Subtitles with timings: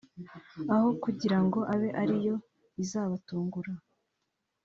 [0.73, 2.35] aho kugira ngo abe ari yo
[2.83, 3.71] izabatungura